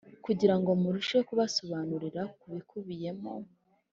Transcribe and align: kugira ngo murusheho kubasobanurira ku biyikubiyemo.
kugira 0.25 0.55
ngo 0.59 0.69
murusheho 0.81 1.23
kubasobanurira 1.29 2.21
ku 2.37 2.41
biyikubiyemo. 2.51 3.33